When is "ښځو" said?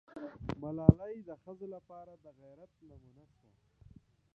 1.43-1.65